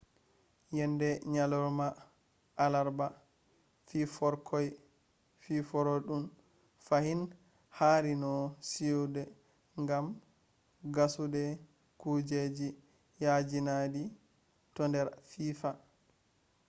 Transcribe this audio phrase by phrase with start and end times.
[0.77, 1.87] yende nyalorma
[2.63, 3.07] alarba
[3.87, 4.69] fiforkoi
[5.41, 6.23] fiifarudun
[6.87, 7.21] fahin
[7.79, 8.31] hari no
[8.69, 9.23] siyude
[9.87, 10.05] gam
[10.95, 11.43] gassude
[12.01, 12.69] kujeji
[13.23, 14.03] yaajinaidi
[14.75, 15.69] to nder fiifa